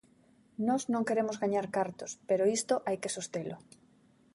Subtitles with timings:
[0.67, 3.55] Nós non queremos gañar cartos, pero isto hai que sostelo.